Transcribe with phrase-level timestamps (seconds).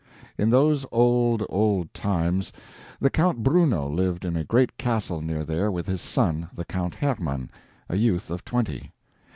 [0.35, 2.51] In those old, old times,
[2.99, 6.95] the Count Bruno lived in a great castle near there with his son, the Count
[6.95, 7.51] Hermann,
[7.87, 8.91] a youth of twenty.